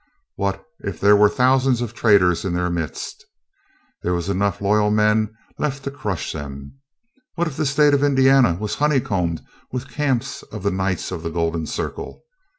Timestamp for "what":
0.35-0.65, 7.35-7.47